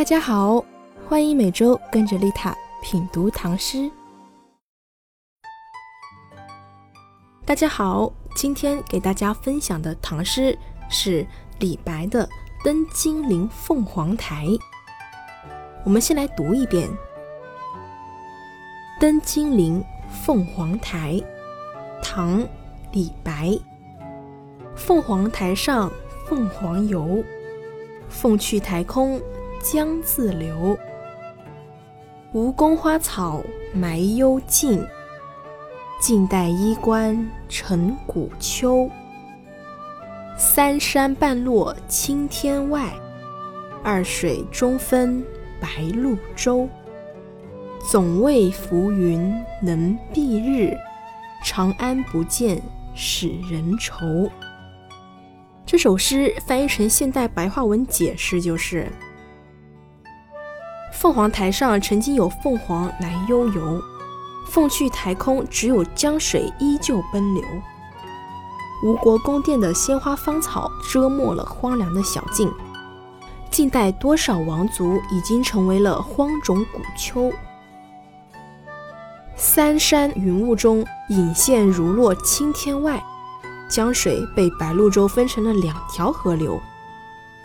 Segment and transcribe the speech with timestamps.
[0.00, 0.64] 大家好，
[1.06, 3.90] 欢迎每周跟着丽塔品读唐诗。
[7.44, 10.58] 大家好，今天给大家分享的唐诗
[10.88, 11.26] 是
[11.58, 12.26] 李白的
[12.64, 14.46] 《登金陵凤凰台》。
[15.84, 16.88] 我们先来读一遍：
[18.98, 19.84] 《登金陵
[20.24, 21.12] 凤凰台》，
[22.02, 22.40] 唐·
[22.92, 23.50] 李白。
[24.74, 25.92] 凤凰台上
[26.26, 27.22] 凤凰游，
[28.08, 29.20] 凤去台空
[29.62, 30.76] 江自流。
[32.32, 33.42] 吴宫花草
[33.74, 34.84] 埋幽径，
[36.00, 38.88] 晋代衣冠成古丘。
[40.38, 42.90] 三山半落青天外，
[43.84, 45.22] 二水中分
[45.60, 46.66] 白鹭洲。
[47.86, 50.74] 总为浮云能蔽日，
[51.44, 52.60] 长安不见
[52.94, 54.30] 使人愁。
[55.66, 58.90] 这首诗翻译成现代白话文解释就是：
[61.00, 63.82] 凤凰台上曾经有凤凰来悠游，
[64.46, 67.42] 凤去台空，只有江水依旧奔流。
[68.84, 72.52] 吴国宫殿的鲜花芳草遮没了荒凉的小径，
[73.50, 77.32] 近代多少王族已经成为了荒冢古丘。
[79.34, 83.02] 三山云雾中隐现如落青天外。
[83.70, 86.60] 江水被白鹭洲分成了两条河流，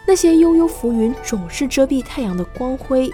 [0.06, 3.10] 那些悠悠浮云总是遮蔽太阳的光辉。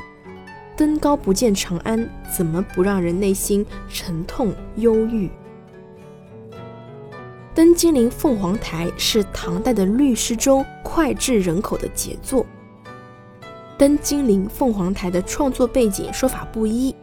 [0.75, 5.30] 登高不见长安，怎么不让人内心沉痛忧郁？
[7.53, 12.45] 登金陵凤凰台是唐代的律诗中脍炙人口的杰作。
[13.77, 16.95] 登金陵凤凰台的创作背景说法不一，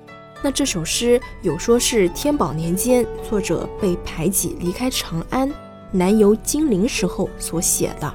[0.43, 5.53] 那这首诗有说是天宝年间作者被排挤离开长安。
[5.91, 8.13] 南游金陵时候所写的，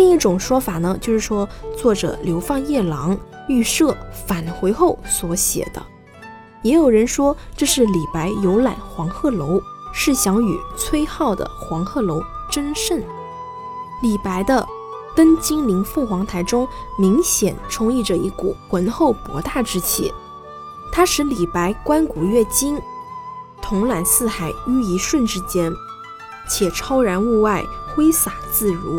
[0.00, 3.14] 另一种说法呢，就是说作者流放夜郎
[3.48, 3.94] 预设
[4.26, 5.82] 返回后所写的。
[6.62, 9.60] 也有人说这是李白游览黄鹤楼，
[9.92, 13.02] 是想与崔颢的黄鹤楼争胜。
[14.00, 14.66] 李白的
[15.14, 16.66] 《登金陵凤凰台》中
[16.98, 20.10] 明显充溢着一股浑厚博大之气，
[20.90, 22.80] 它使李白观古阅今，
[23.60, 25.70] 统揽四海于一瞬之间。
[26.48, 27.62] 且超然物外，
[27.94, 28.98] 挥洒自如。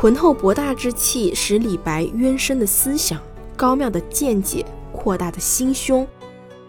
[0.00, 3.20] 浑厚博大之气，使李白渊深的思想、
[3.54, 6.06] 高妙的见解、扩大的心胸，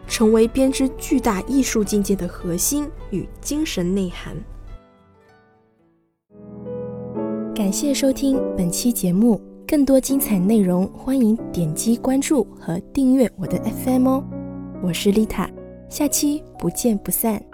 [0.06, 4.36] 成为编织巨大艺术境界的核心与精神内涵。
[7.56, 14.24] 感谢收听本期节目，更多精彩内容，欢迎点击关注和订阅我的 FM 哦。
[14.84, 15.50] 我是丽塔，
[15.88, 17.51] 下期不见不散。